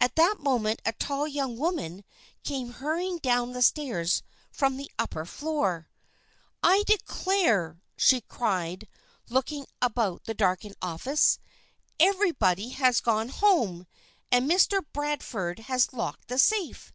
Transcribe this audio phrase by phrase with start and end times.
[0.00, 2.02] At that moment a tall young woman
[2.42, 5.88] came hurrying down the stairs from the upper floor.
[6.64, 8.88] "I declare!" she cried,
[9.28, 11.38] looking about the darkened office.
[12.00, 13.86] "Everybody has gone home!
[14.32, 14.84] And Mr.
[14.92, 16.92] Bradford has locked the safe!